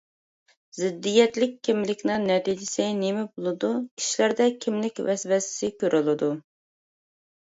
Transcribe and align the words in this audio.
زىددىيەتلىك 0.77 1.51
كىملىكنىڭ 1.67 2.25
نەتىجىسى 2.31 2.87
نېمە 3.01 3.27
بولىدۇ؟ 3.35 3.71
كىشىلەردە 4.03 4.49
كىملىك 4.65 5.03
ۋەسۋەسىسى 5.11 5.71
كۆرۈلىدۇ. 5.85 6.35